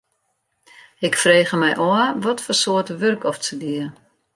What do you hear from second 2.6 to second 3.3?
soarte wurk